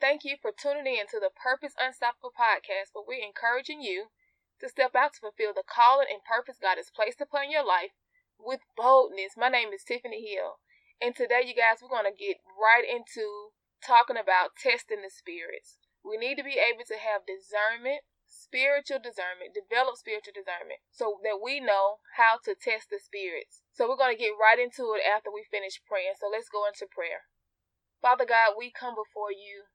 [0.00, 4.14] thank you for tuning in to the Purpose Unstoppable podcast, where we're encouraging you
[4.62, 7.94] to step out to fulfill the calling and purpose God has placed upon your life
[8.38, 9.34] with boldness.
[9.34, 10.62] My name is Tiffany Hill,
[11.02, 15.82] and today, you guys, we're going to get right into talking about testing the spirits.
[16.06, 21.42] We need to be able to have discernment, spiritual discernment, develop spiritual discernment, so that
[21.42, 23.66] we know how to test the spirits.
[23.74, 26.18] So, we're going to get right into it after we finish praying.
[26.22, 27.26] So, let's go into prayer.
[27.98, 29.66] Father God, we come before you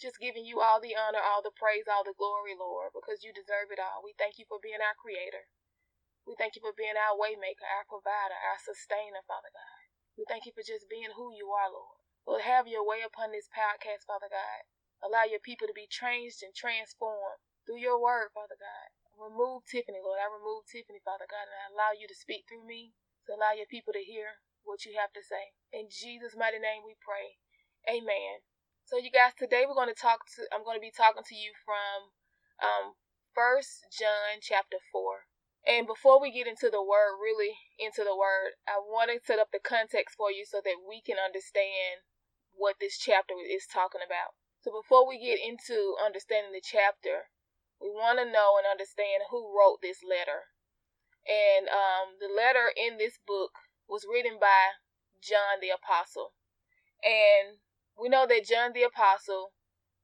[0.00, 3.34] just giving you all the honor, all the praise, all the glory, Lord, because you
[3.34, 4.02] deserve it all.
[4.02, 5.42] We thank you for being our creator.
[6.26, 9.80] We thank you for being our waymaker, our provider, our sustainer, Father God.
[10.14, 11.98] We thank you for just being who you are, Lord.
[12.30, 14.62] Lord, have your way upon this podcast, Father God.
[15.02, 18.88] Allow your people to be changed and transformed through your word, Father God.
[19.18, 20.22] Remove Tiffany, Lord.
[20.22, 22.94] I remove Tiffany, Father God, and I allow you to speak through me
[23.26, 25.58] to allow your people to hear what you have to say.
[25.74, 27.42] In Jesus' mighty name we pray.
[27.90, 28.46] Amen.
[28.88, 31.36] So you guys, today we're going to talk to I'm going to be talking to
[31.36, 32.16] you from
[32.56, 32.96] um
[33.36, 35.28] First John chapter 4.
[35.68, 39.36] And before we get into the word, really into the word, I want to set
[39.36, 42.08] up the context for you so that we can understand
[42.56, 44.32] what this chapter is talking about.
[44.64, 47.28] So before we get into understanding the chapter,
[47.76, 50.48] we want to know and understand who wrote this letter.
[51.28, 53.52] And um, the letter in this book
[53.84, 54.80] was written by
[55.20, 56.32] John the Apostle.
[57.04, 57.60] And
[57.98, 59.52] we know that John the Apostle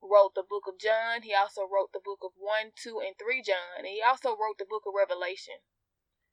[0.03, 1.23] wrote the book of John.
[1.23, 3.79] He also wrote the book of 1, 2, and 3 John.
[3.79, 5.63] And he also wrote the book of Revelation.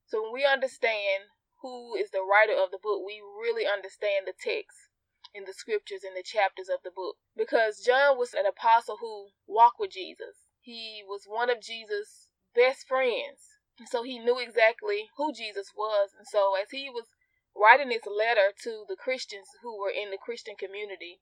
[0.05, 1.31] So when we understand
[1.61, 4.89] who is the writer of the book, we really understand the text
[5.33, 7.15] in the scriptures and the chapters of the book.
[7.37, 10.49] Because John was an apostle who walked with Jesus.
[10.59, 13.61] He was one of Jesus' best friends.
[13.87, 16.11] So he knew exactly who Jesus was.
[16.17, 17.07] And so as he was
[17.55, 21.21] writing this letter to the Christians who were in the Christian community,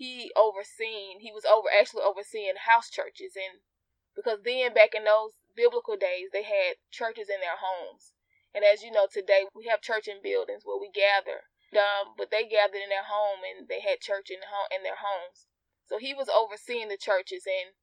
[0.00, 3.36] he overseen he was over actually overseeing house churches.
[3.36, 3.60] And
[4.16, 8.16] because then back in those biblical days they had churches in their homes.
[8.56, 11.52] And as you know today we have church in buildings where we gather.
[11.76, 14.98] Um, but they gathered in their home and they had church in, home, in their
[14.98, 15.46] homes.
[15.84, 17.76] So he was overseeing the churches and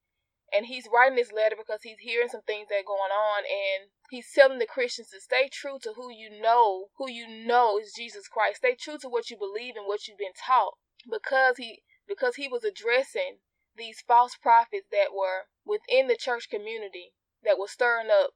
[0.50, 3.94] and he's writing this letter because he's hearing some things that are going on and
[4.10, 7.94] he's telling the christians to stay true to who you know who you know is
[7.94, 8.64] jesus christ.
[8.64, 10.80] Stay true to what you believe and what you've been taught.
[11.06, 13.40] Because he because he was addressing
[13.76, 17.14] these false prophets that were within the church community
[17.44, 18.32] that were stirring up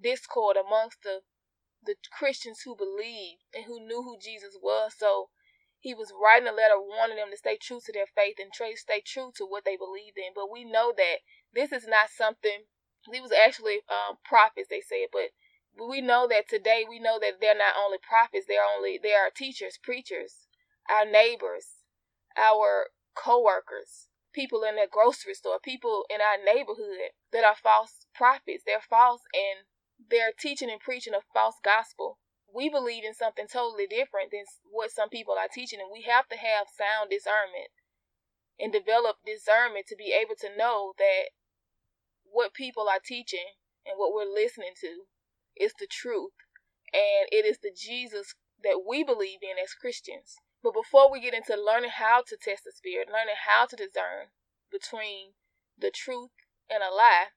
[0.00, 1.20] discord amongst the
[1.84, 4.94] the Christians who believed and who knew who Jesus was.
[4.96, 5.28] So
[5.80, 8.72] he was writing a letter warning them to stay true to their faith and try,
[8.74, 10.32] stay true to what they believed in.
[10.34, 11.18] But we know that
[11.52, 12.64] this is not something.
[13.12, 15.36] He was actually um, prophets, they said, but
[15.76, 19.28] we know that today we know that they're not only prophets; they're only they are
[19.28, 20.46] teachers, preachers,
[20.88, 21.84] our neighbors,
[22.36, 28.64] our coworkers, people in the grocery store, people in our neighborhood that are false prophets.
[28.66, 29.66] They're false and
[30.10, 32.18] they're teaching and preaching a false gospel.
[32.52, 36.28] We believe in something totally different than what some people are teaching, and we have
[36.28, 37.74] to have sound discernment
[38.58, 41.34] and develop discernment to be able to know that
[42.22, 45.10] what people are teaching and what we're listening to
[45.56, 46.32] is the truth,
[46.92, 50.36] and it is the Jesus that we believe in as Christians.
[50.64, 54.32] But before we get into learning how to test the spirit, learning how to discern
[54.72, 55.36] between
[55.76, 56.32] the truth
[56.72, 57.36] and a lie,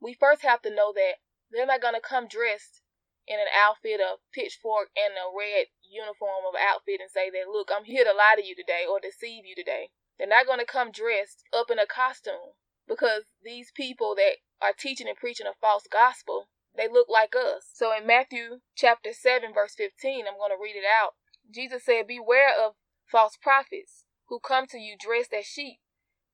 [0.00, 1.18] we first have to know that
[1.50, 2.82] they're not going to come dressed
[3.26, 7.70] in an outfit of pitchfork and a red uniform of outfit and say that, look,
[7.74, 9.90] I'm here to lie to you today or deceive you today.
[10.16, 12.54] They're not going to come dressed up in a costume
[12.86, 16.46] because these people that are teaching and preaching a false gospel,
[16.76, 17.66] they look like us.
[17.74, 21.18] So in Matthew chapter 7, verse 15, I'm going to read it out.
[21.52, 22.74] Jesus said, Beware of
[23.06, 25.80] false prophets who come to you dressed as sheep,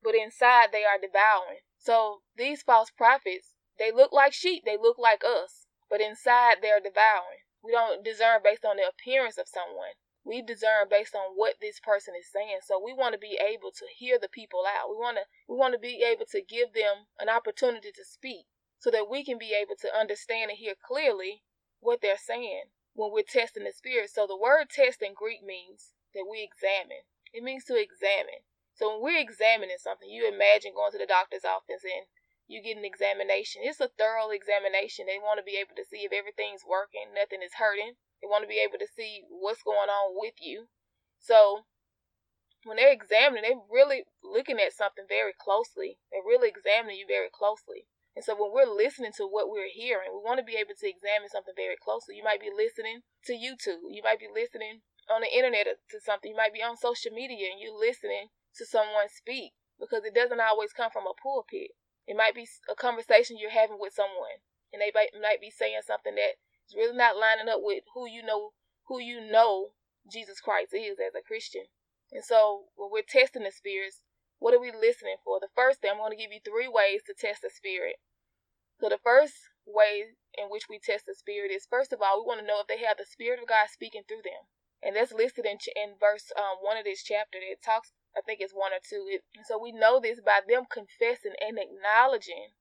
[0.01, 1.59] but inside they are devouring.
[1.77, 6.79] So these false prophets, they look like sheep, they look like us, but inside they're
[6.79, 7.43] devouring.
[7.61, 9.99] We don't discern based on the appearance of someone.
[10.23, 12.59] We discern based on what this person is saying.
[12.63, 14.89] So we want to be able to hear the people out.
[14.89, 18.45] We want to we want to be able to give them an opportunity to speak
[18.77, 21.43] so that we can be able to understand and hear clearly
[21.81, 24.11] what they're saying when we're testing the spirit.
[24.11, 27.07] So the word test in Greek means that we examine.
[27.31, 28.43] It means to examine.
[28.75, 32.11] So when we're examining something, you imagine going to the doctor's office and
[32.51, 33.63] you get an examination.
[33.63, 35.07] It's a thorough examination.
[35.07, 37.95] They want to be able to see if everything's working, nothing is hurting.
[38.19, 40.67] They want to be able to see what's going on with you.
[41.23, 41.63] So
[42.67, 46.03] when they're examining, they're really looking at something very closely.
[46.11, 47.87] They're really examining you very closely.
[48.15, 50.89] And so when we're listening to what we're hearing, we want to be able to
[50.89, 52.17] examine something very closely.
[52.17, 53.85] You might be listening to YouTube.
[53.87, 56.31] You might be listening on the internet to something.
[56.31, 59.53] You might be on social media and you're listening to someone speak.
[59.79, 61.71] because it doesn't always come from a pulpit.
[62.05, 66.15] It might be a conversation you're having with someone, and they might, be saying something
[66.15, 66.35] that
[66.67, 68.51] is really not lining up with who you know
[68.87, 69.71] who you know
[70.11, 71.71] Jesus Christ is as a Christian.
[72.11, 74.01] And so when we're testing the spirits,
[74.39, 75.39] what are we listening for?
[75.39, 77.99] The first thing I'm going to give you three ways to test the spirit.
[78.79, 79.35] So the first
[79.67, 82.61] way in which we test the spirit is first of all we want to know
[82.61, 84.47] if they have the spirit of God speaking through them,
[84.81, 87.37] and that's listed in in verse um, one of this chapter.
[87.37, 89.05] It talks I think it's one or two.
[89.11, 92.55] It, so we know this by them confessing and acknowledging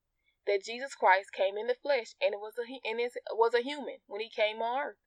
[0.46, 3.62] that Jesus Christ came in the flesh and it was a and it was a
[3.62, 5.02] human when he came on earth.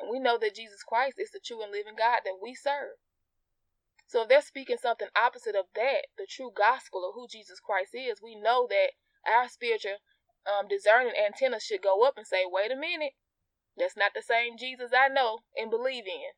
[0.00, 2.98] And we know that Jesus Christ is the true and living God that we serve.
[4.06, 7.94] So if they're speaking something opposite of that, the true gospel of who Jesus Christ
[7.94, 8.92] is, we know that
[9.26, 9.98] our spiritual
[10.46, 13.14] um, discerning antennas should go up and say, wait a minute,
[13.76, 16.32] that's not the same Jesus I know and believe in.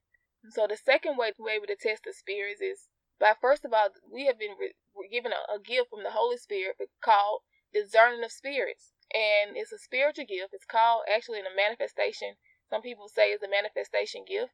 [0.51, 2.89] So the second way be able to test the spirits is
[3.21, 4.75] by first of all, we have been re-
[5.11, 7.43] given a, a gift from the Holy Spirit called
[7.73, 8.93] discerning of spirits.
[9.13, 10.55] And it's a spiritual gift.
[10.55, 12.37] It's called actually in a manifestation.
[12.71, 14.53] Some people say it's a manifestation gift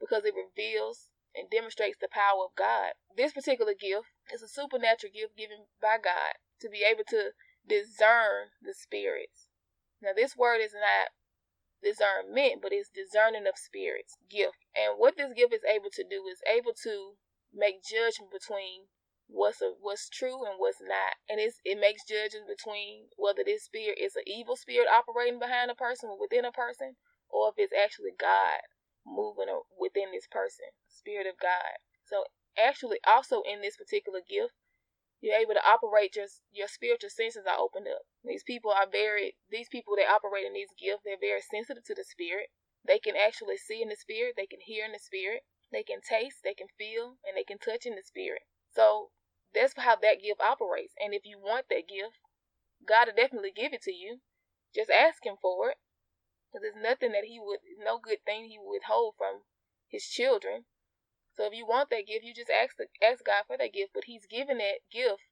[0.00, 2.96] because it reveals and demonstrates the power of God.
[3.14, 7.36] This particular gift is a supernatural gift given by God to be able to
[7.68, 9.46] discern the spirits.
[10.00, 11.12] Now, this word is not
[11.82, 14.64] discernment, but it's discerning of spirits gift.
[14.74, 17.20] And what this gift is able to do is able to
[17.52, 18.88] make judgment between
[19.28, 23.64] what's a, what's true and what's not, and it's, it makes judgments between whether this
[23.64, 26.94] spirit is an evil spirit operating behind a person or within a person,
[27.28, 28.62] or if it's actually God
[29.06, 29.48] moving
[29.78, 31.78] within this person, spirit of God.
[32.04, 32.26] So
[32.58, 34.54] actually, also in this particular gift,
[35.20, 38.04] you're able to operate just your spiritual senses are opened up.
[38.24, 41.94] These people are very these people that operate in these gifts, they're very sensitive to
[41.94, 42.52] the spirit.
[42.86, 45.42] They can actually see in the spirit, they can hear in the spirit,
[45.72, 48.42] they can taste, they can feel, and they can touch in the spirit.
[48.74, 49.10] So
[49.54, 50.94] that's how that gift operates.
[51.00, 52.20] And if you want that gift,
[52.86, 54.20] God will definitely give it to you.
[54.74, 55.78] Just ask Him for it.
[56.48, 59.42] Because there's nothing that He would, no good thing He would withhold from
[59.88, 60.64] His children.
[61.32, 63.92] So if you want that gift, you just ask the, ask God for that gift.
[63.94, 65.22] But He's given that gift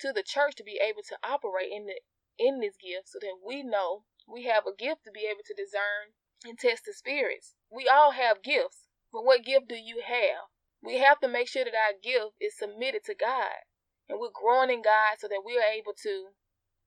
[0.00, 2.00] to the church to be able to operate in the
[2.36, 5.54] in this gift, so that we know we have a gift to be able to
[5.54, 7.54] discern and test the spirits.
[7.70, 8.88] We all have gifts.
[9.12, 10.50] But what gift do you have?
[10.82, 13.64] We have to make sure that our gift is submitted to God
[14.08, 16.34] and we're growing in God so that we are able to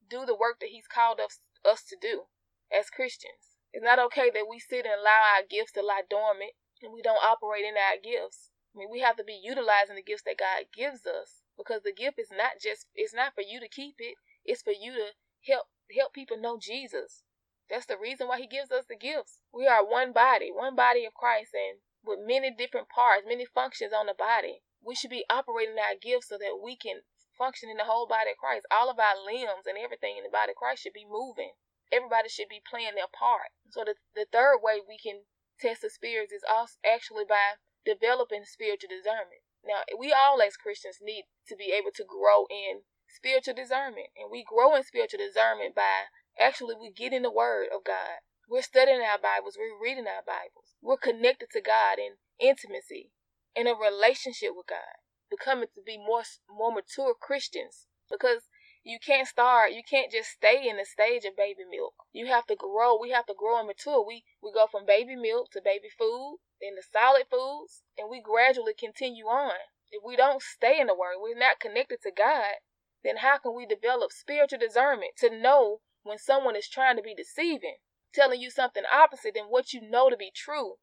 [0.10, 2.24] do the work that He's called us, us to do
[2.72, 3.46] as Christians.
[3.77, 7.03] It's not okay that we sit and allow our gifts to lie dormant and we
[7.03, 8.50] don't operate in our gifts.
[8.74, 11.94] I mean, we have to be utilizing the gifts that God gives us because the
[11.94, 14.15] gift is not just it's not for you to keep it.
[14.44, 15.13] It's for you to
[15.45, 17.21] help help people know Jesus.
[17.69, 19.41] That's the reason why he gives us the gifts.
[19.53, 23.94] We are one body, one body of Christ and with many different parts, many functions
[23.94, 24.63] on the body.
[24.81, 27.06] We should be operating our gifts so that we can
[27.38, 28.65] function in the whole body of Christ.
[28.71, 31.53] All of our limbs and everything in the body of Christ should be moving.
[31.92, 33.56] Everybody should be playing their part.
[33.69, 35.24] So the, the third way we can
[35.60, 39.42] test the spirits is also actually by developing spiritual discernment.
[39.66, 44.12] Now, we all as Christians need to be able to grow in spiritual discernment.
[44.16, 48.24] And we grow in spiritual discernment by actually we get in the word of God.
[48.50, 50.75] We're studying our Bibles, we're reading our Bibles.
[50.82, 53.12] We're connected to God in intimacy,
[53.56, 57.88] in a relationship with God, becoming to be more more mature Christians.
[58.10, 58.48] Because
[58.88, 61.94] you can't start, you can't just stay in the stage of baby milk.
[62.13, 62.98] You have to grow.
[62.98, 64.06] We have to grow and mature.
[64.06, 68.22] We we go from baby milk to baby food, then the solid foods, and we
[68.22, 69.60] gradually continue on.
[69.91, 72.56] If we don't stay in the Word, we're not connected to God,
[73.03, 77.13] then how can we develop spiritual discernment to know when someone is trying to be
[77.13, 77.77] deceiving?
[78.13, 80.77] telling you something opposite than what you know to be true,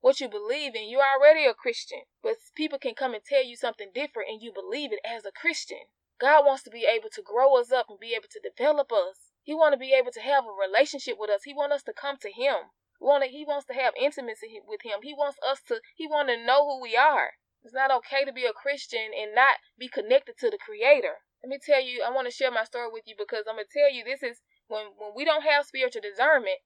[0.00, 2.02] what you believe in, you're already a Christian.
[2.22, 5.32] But people can come and tell you something different and you believe it as a
[5.32, 5.90] Christian.
[6.18, 9.32] God wants to be able to grow us up and be able to develop us.
[9.42, 11.44] He wants to be able to have a relationship with us.
[11.44, 12.74] He wants us to come to him.
[13.00, 15.00] Want he wants to have intimacy with him.
[15.02, 17.34] He wants us to he wants to know who we are.
[17.62, 21.22] It's not okay to be a Christian and not be connected to the creator.
[21.42, 23.70] Let me tell you, I want to share my story with you because I'm gonna
[23.70, 26.58] tell you this is when when we don't have spiritual discernment,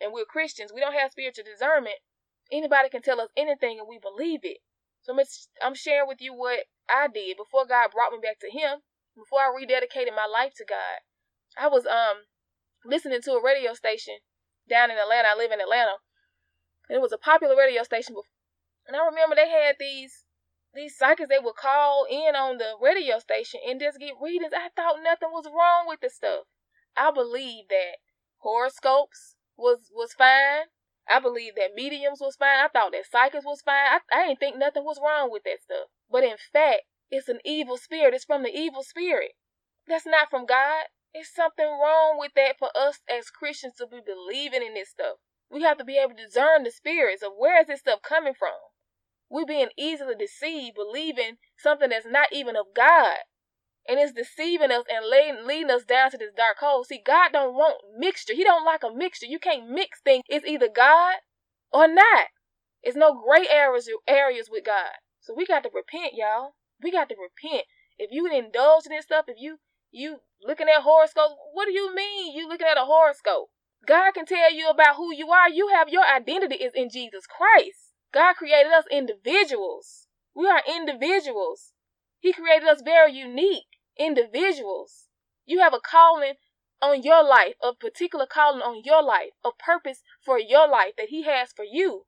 [0.00, 1.96] and we're Christians, we don't have spiritual discernment,
[2.50, 4.58] anybody can tell us anything and we believe it.
[5.02, 5.16] So
[5.62, 8.80] I'm sharing with you what I did before God brought me back to Him,
[9.16, 11.02] before I rededicated my life to God.
[11.58, 12.26] I was um
[12.84, 14.18] listening to a radio station
[14.68, 15.28] down in Atlanta.
[15.28, 15.96] I live in Atlanta.
[16.88, 18.14] And it was a popular radio station.
[18.14, 18.30] Before,
[18.86, 20.24] And I remember they had these
[20.74, 24.52] these psychics they would call in on the radio station and just get readings.
[24.54, 26.44] I thought nothing was wrong with the stuff.
[26.96, 27.96] I believe that
[28.38, 30.66] horoscopes, was was fine.
[31.08, 32.58] I believe that mediums was fine.
[32.58, 33.74] I thought that psychics was fine.
[33.74, 35.88] I, I didn't think nothing was wrong with that stuff.
[36.10, 38.14] But in fact, it's an evil spirit.
[38.14, 39.32] It's from the evil spirit.
[39.86, 40.86] That's not from God.
[41.14, 45.16] It's something wrong with that for us as Christians to be believing in this stuff.
[45.50, 48.34] We have to be able to discern the spirits of where is this stuff coming
[48.34, 48.58] from.
[49.30, 53.18] We're being easily deceived, believing something that's not even of God.
[53.88, 56.84] And it's deceiving us and leading, leading us down to this dark hole.
[56.84, 58.34] See, God don't want mixture.
[58.34, 59.26] He don't like a mixture.
[59.26, 60.24] You can't mix things.
[60.28, 61.16] It's either God
[61.72, 62.26] or not.
[62.82, 64.94] It's no gray areas areas with God.
[65.20, 66.54] So we got to repent, y'all.
[66.82, 67.64] We got to repent.
[67.98, 69.58] If you indulge in this stuff, if you
[69.90, 73.48] you looking at horoscopes, what do you mean you looking at a horoscope?
[73.86, 75.48] God can tell you about who you are.
[75.48, 77.92] You have your identity is in Jesus Christ.
[78.12, 80.06] God created us individuals.
[80.34, 81.72] We are individuals.
[82.20, 85.08] He created us very unique individuals.
[85.44, 86.34] You have a calling
[86.82, 91.08] on your life, a particular calling on your life, a purpose for your life that
[91.08, 92.04] He has for you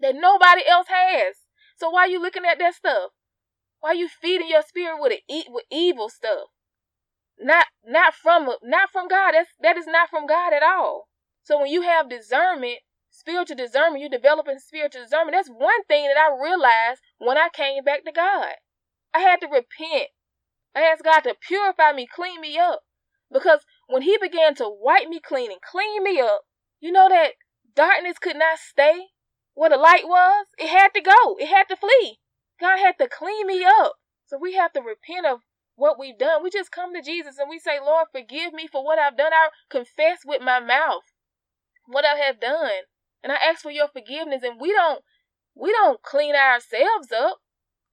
[0.00, 1.36] that nobody else has.
[1.76, 3.10] So why are you looking at that stuff?
[3.80, 6.48] Why are you feeding your spirit with it, with evil stuff?
[7.38, 9.32] Not not from not from God.
[9.32, 11.08] That's that is not from God at all.
[11.44, 12.78] So when you have discernment,
[13.10, 15.36] spiritual discernment, you're developing spiritual discernment.
[15.36, 18.54] That's one thing that I realized when I came back to God.
[19.14, 20.08] I had to repent.
[20.78, 22.82] I asked God to purify me, clean me up.
[23.32, 26.42] Because when He began to wipe me clean and clean me up,
[26.80, 27.32] you know that
[27.74, 29.08] darkness could not stay
[29.54, 30.46] where the light was.
[30.56, 31.36] It had to go.
[31.40, 32.20] It had to flee.
[32.60, 33.94] God had to clean me up.
[34.26, 35.40] So we have to repent of
[35.74, 36.44] what we've done.
[36.44, 39.32] We just come to Jesus and we say, Lord, forgive me for what I've done.
[39.32, 41.02] I confess with my mouth
[41.86, 42.86] what I have done.
[43.24, 44.44] And I ask for your forgiveness.
[44.44, 45.02] And we don't
[45.56, 47.38] we don't clean ourselves up.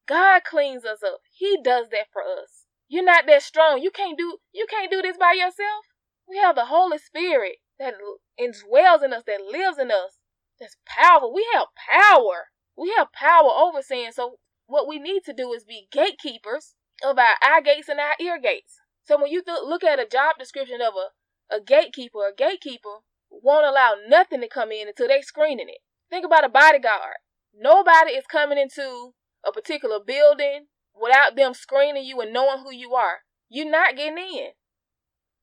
[0.08, 1.22] God cleans us up.
[1.36, 2.65] He does that for us.
[2.88, 3.82] You're not that strong.
[3.82, 5.86] You can't do you can't do this by yourself.
[6.28, 7.96] We have the Holy Spirit that
[8.40, 10.20] indwells in us, that lives in us.
[10.60, 11.34] That's powerful.
[11.34, 12.50] We have power.
[12.78, 14.12] We have power over sin.
[14.12, 14.38] So
[14.68, 18.40] what we need to do is be gatekeepers of our eye gates and our ear
[18.42, 18.80] gates.
[19.04, 23.00] So when you th- look at a job description of a, a gatekeeper, a gatekeeper
[23.30, 25.80] won't allow nothing to come in until they screening it.
[26.10, 27.18] Think about a bodyguard.
[27.54, 29.14] Nobody is coming into
[29.46, 30.68] a particular building
[31.00, 33.20] without them screening you and knowing who you are.
[33.50, 34.50] You're not getting in.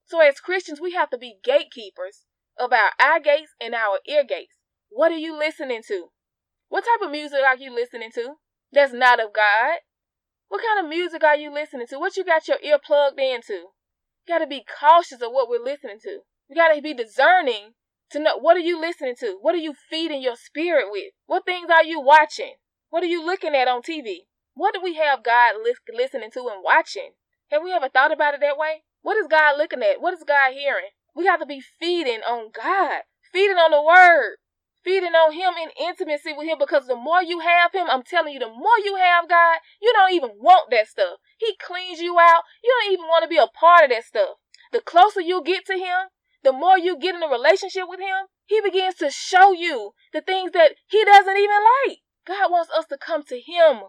[0.07, 2.25] So as Christians, we have to be gatekeepers
[2.59, 4.57] of our eye gates and our ear gates.
[4.91, 6.09] What are you listening to?
[6.69, 8.35] What type of music are you listening to?
[8.73, 9.79] that's not of God?
[10.49, 11.99] What kind of music are you listening to?
[11.99, 13.53] What you got your ear plugged into?
[13.53, 16.21] You got to be cautious of what we're listening to.
[16.49, 17.73] You got to be discerning
[18.11, 19.39] to know what are you listening to?
[19.41, 21.13] What are you feeding your spirit with?
[21.27, 22.55] What things are you watching?
[22.91, 24.27] What are you looking at on TV?
[24.55, 27.13] What do we have God li- listening to and watching?
[27.51, 28.83] Have we ever thought about it that way?
[29.03, 30.01] What is God looking at?
[30.01, 30.91] What is God hearing?
[31.15, 34.37] We have to be feeding on God, feeding on the Word,
[34.85, 38.33] feeding on him in intimacy with him because the more you have him, I'm telling
[38.35, 41.19] you, the more you have God, you don't even want that stuff.
[41.39, 42.43] He cleans you out.
[42.63, 44.37] You don't even want to be a part of that stuff.
[44.73, 46.09] The closer you get to him,
[46.43, 50.21] the more you get in a relationship with him, he begins to show you the
[50.21, 51.99] things that he doesn't even like.
[52.27, 53.83] God wants us to come to him.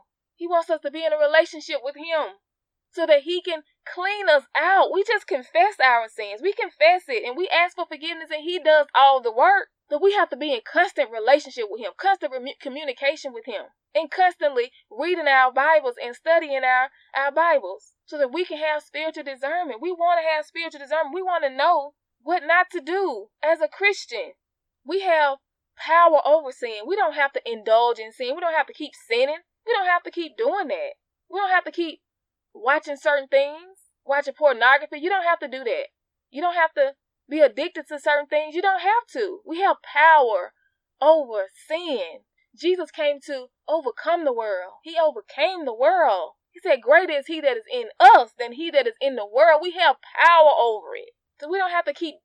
[0.43, 2.35] He wants us to be in a relationship with him
[2.91, 4.91] so that he can clean us out.
[4.91, 6.41] We just confess our sins.
[6.43, 9.69] We confess it and we ask for forgiveness and he does all the work.
[9.89, 14.11] So we have to be in constant relationship with Him, constant communication with Him, and
[14.11, 19.23] constantly reading our Bibles and studying our, our Bibles so that we can have spiritual
[19.23, 19.79] discernment.
[19.81, 21.15] We want to have spiritual discernment.
[21.15, 24.33] We want to know what not to do as a Christian.
[24.85, 25.37] We have
[25.77, 26.83] power over sin.
[26.85, 28.35] We don't have to indulge in sin.
[28.35, 29.39] We don't have to keep sinning.
[29.65, 30.93] We don't have to keep doing that.
[31.29, 32.01] We don't have to keep
[32.53, 34.99] watching certain things, watching pornography.
[34.99, 35.85] You don't have to do that.
[36.31, 36.93] You don't have to
[37.29, 38.55] be addicted to certain things.
[38.55, 39.39] You don't have to.
[39.45, 40.53] We have power
[41.01, 42.21] over sin.
[42.55, 44.73] Jesus came to overcome the world.
[44.83, 46.33] He overcame the world.
[46.51, 49.25] He said, Greater is he that is in us than he that is in the
[49.25, 49.59] world.
[49.61, 51.09] We have power over it.
[51.39, 52.15] So we don't have to keep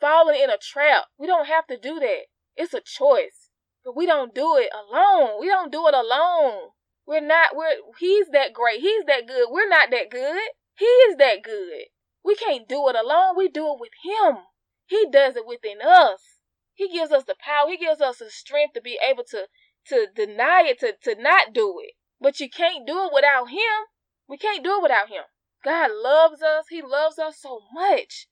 [0.00, 1.04] falling in a trap.
[1.18, 2.26] We don't have to do that.
[2.56, 3.43] It's a choice.
[3.84, 5.40] But we don't do it alone.
[5.40, 6.70] We don't do it alone.
[7.06, 8.80] We're not, we're, he's that great.
[8.80, 9.48] He's that good.
[9.50, 10.40] We're not that good.
[10.76, 11.84] He is that good.
[12.24, 13.36] We can't do it alone.
[13.36, 14.38] We do it with Him.
[14.86, 16.38] He does it within us.
[16.72, 17.68] He gives us the power.
[17.68, 19.48] He gives us the strength to be able to
[19.88, 21.92] to deny it, to, to not do it.
[22.18, 23.86] But you can't do it without Him.
[24.26, 25.24] We can't do it without Him.
[25.62, 26.68] God loves us.
[26.70, 28.28] He loves us so much.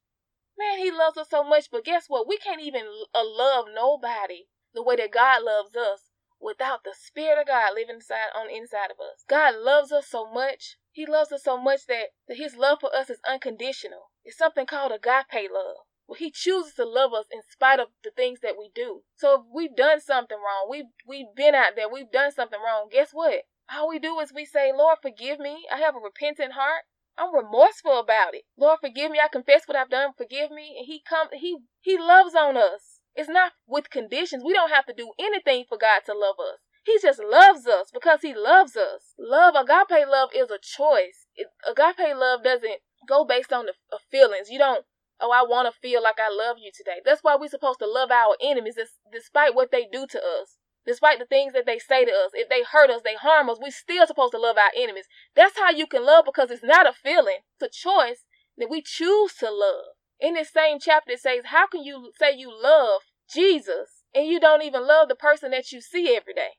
[0.58, 1.68] Man, He loves us so much.
[1.70, 2.26] But guess what?
[2.26, 6.10] We can't even uh, love nobody the way that God loves us
[6.40, 9.24] without the Spirit of God living inside on the inside of us.
[9.28, 12.94] God loves us so much he loves us so much that, that his love for
[12.94, 14.10] us is unconditional.
[14.24, 15.86] It's something called agape love.
[16.06, 19.02] Well, he chooses to love us in spite of the things that we do.
[19.16, 22.88] So if we've done something wrong, we've we've been out there, we've done something wrong,
[22.92, 23.44] guess what?
[23.74, 25.66] all we do is we say, Lord, forgive me.
[25.72, 26.84] I have a repentant heart.
[27.16, 28.42] I'm remorseful about it.
[28.58, 29.18] Lord, forgive me.
[29.18, 30.12] I confess what I've done.
[30.18, 30.74] Forgive me.
[30.76, 32.91] And he come he he loves on us.
[33.14, 34.42] It's not with conditions.
[34.44, 36.60] We don't have to do anything for God to love us.
[36.84, 39.14] He just loves us because he loves us.
[39.18, 41.26] Love, agape love is a choice.
[41.36, 44.50] It, agape love doesn't go based on the uh, feelings.
[44.50, 44.84] You don't,
[45.20, 47.00] oh, I want to feel like I love you today.
[47.04, 48.76] That's why we're supposed to love our enemies
[49.12, 50.56] despite what they do to us.
[50.84, 53.58] Despite the things that they say to us, if they hurt us, they harm us,
[53.60, 55.06] we're still supposed to love our enemies.
[55.36, 58.24] That's how you can love because it's not a feeling, it's a choice
[58.58, 59.94] that we choose to love.
[60.22, 64.38] In this same chapter, it says, How can you say you love Jesus and you
[64.38, 66.54] don't even love the person that you see every day?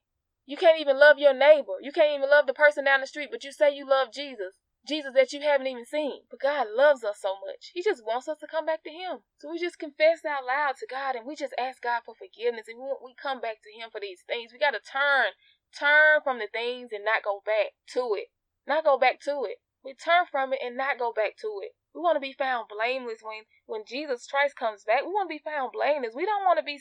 [0.45, 1.79] You can't even love your neighbor.
[1.81, 4.59] You can't even love the person down the street, but you say you love Jesus.
[4.85, 6.23] Jesus that you haven't even seen.
[6.29, 7.71] But God loves us so much.
[7.73, 9.19] He just wants us to come back to Him.
[9.37, 12.67] So we just confess out loud to God and we just ask God for forgiveness.
[12.67, 14.51] And we, come back to Him for these things.
[14.51, 15.39] We got to turn,
[15.71, 18.27] turn from the things and not go back to it.
[18.67, 19.63] Not go back to it.
[19.85, 21.71] We turn from it and not go back to it.
[21.93, 25.01] We want to be found blameless when when Jesus Christ comes back.
[25.01, 26.15] We want to be found blameless.
[26.15, 26.79] We don't want to be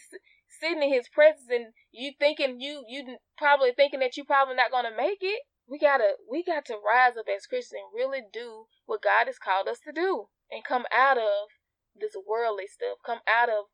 [0.49, 4.71] sitting in His presence and you thinking you you probably thinking that you probably not
[4.71, 5.43] gonna make it.
[5.69, 9.39] We gotta we got to rise up as Christians and really do what God has
[9.39, 11.53] called us to do and come out of
[11.95, 12.99] this worldly stuff.
[13.05, 13.67] Come out of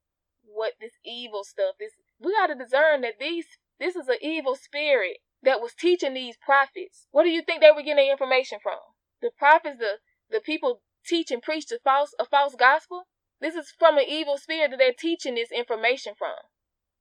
[0.42, 1.76] what this evil stuff.
[1.78, 3.46] This we gotta discern that these
[3.78, 7.06] this is an evil spirit that was teaching these prophets.
[7.12, 8.78] What do you think they were getting information from?
[9.22, 9.98] The prophets, the
[10.30, 13.04] the people teach and preach the false a false gospel.
[13.40, 16.34] This is from an evil spirit that they're teaching this information from.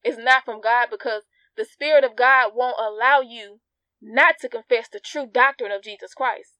[0.03, 1.23] It's not from God because
[1.57, 3.59] the Spirit of God won't allow you
[4.01, 6.53] not to confess the true doctrine of Jesus Christ.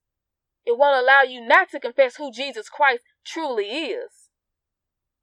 [0.66, 4.30] It won't allow you not to confess who Jesus Christ truly is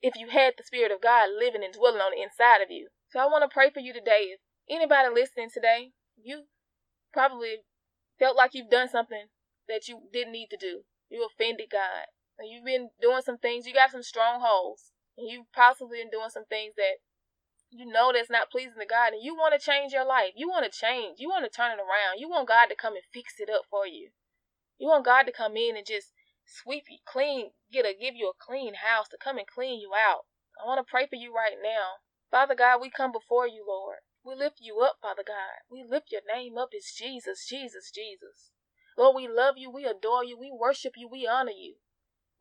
[0.01, 2.89] if you had the Spirit of God living and dwelling on the inside of you.
[3.11, 4.33] So I want to pray for you today.
[4.33, 4.41] If
[4.71, 6.45] anybody listening today, you
[7.13, 7.65] probably
[8.19, 9.27] felt like you've done something
[9.69, 10.83] that you didn't need to do.
[11.11, 12.07] You offended God.
[12.39, 14.93] And you've been doing some things, you got some strongholds.
[15.17, 16.99] And you've possibly been doing some things that
[17.71, 20.31] you know that's not pleasing to God and you want to change your life.
[20.37, 21.19] You want to change.
[21.19, 22.19] You want to turn it around.
[22.19, 24.11] You want God to come and fix it up for you.
[24.79, 26.13] You want God to come in and just
[26.47, 29.93] sweep you clean, get a give you a clean house to come and clean you
[29.95, 30.27] out.
[30.61, 32.03] I want to pray for you right now.
[32.31, 33.99] Father God, we come before you, Lord.
[34.25, 35.63] We lift you up, Father God.
[35.71, 38.51] We lift your name up It's Jesus, Jesus, Jesus.
[38.97, 41.77] Lord, we love you, we adore you, we worship you, we honor you.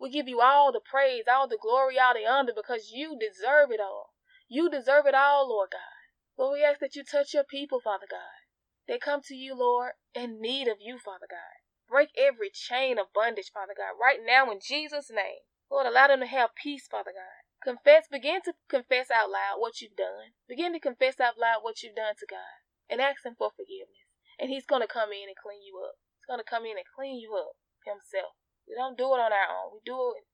[0.04, 3.72] We give you all the praise, all the glory, all the honor because you deserve
[3.72, 4.12] it all.
[4.50, 6.04] You deserve it all, Lord God.
[6.38, 8.44] Lord, we ask that you touch your people, Father God.
[8.86, 11.56] They come to you, Lord, in need of you, Father God.
[11.88, 15.48] Break every chain of bondage, Father God, right now in Jesus' name.
[15.72, 17.40] Lord, allow them to have peace, Father God.
[17.64, 20.36] Confess, begin to confess out loud what you've done.
[20.50, 24.12] Begin to confess out loud what you've done to God and ask Him for forgiveness.
[24.38, 25.96] And He's going to come in and clean you up.
[26.20, 27.56] He's going to come in and clean you up
[27.88, 28.36] Himself.
[28.68, 29.76] We don't do it on our own.
[29.76, 30.26] We do it,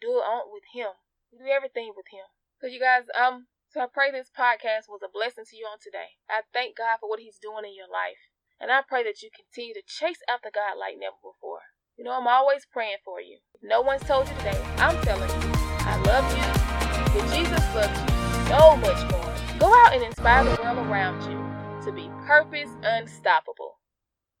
[0.00, 0.92] do it on, with Him.
[1.32, 2.24] We do everything with Him.
[2.60, 5.78] So you guys, um, so I pray this podcast was a blessing to you on
[5.78, 6.18] today.
[6.28, 8.32] I thank God for what He's doing in your life.
[8.60, 11.62] And I pray that you continue to chase after God like never before.
[11.96, 13.38] You know, I'm always praying for you.
[13.62, 15.50] No one's told you today, I'm telling you,
[15.86, 16.42] I love you.
[17.14, 19.28] That Jesus loves you so much more.
[19.58, 21.38] Go out and inspire the world around you
[21.84, 23.77] to be purpose unstoppable.